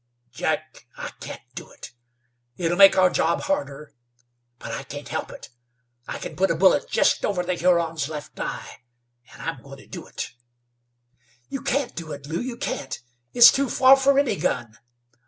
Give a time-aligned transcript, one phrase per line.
[0.31, 1.91] "Jack, I can't do it.
[2.57, 3.93] It'll make our job harder;
[4.57, 5.49] but I can't help it.
[6.07, 8.79] I can put a bullet just over the Huron's left eye,
[9.31, 10.31] an' I'm goin' to do it."
[11.49, 12.99] "You can't do it, Lew; you can't!
[13.35, 14.75] It's too far for any gun.